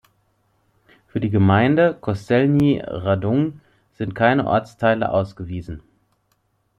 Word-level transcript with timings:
Für 1.05 1.19
die 1.19 1.29
Gemeinde 1.29 1.93
Kostelní 1.93 2.81
Radouň 2.83 3.59
sind 3.93 4.15
keine 4.15 4.47
Ortsteile 4.47 5.11
ausgewiesen. 5.11 5.83